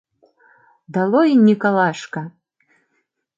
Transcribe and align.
—Долой 0.93 1.31
Николашка! 1.47 2.21